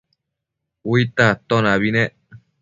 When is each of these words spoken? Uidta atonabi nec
Uidta 0.93 1.27
atonabi 1.35 1.89
nec 1.97 2.13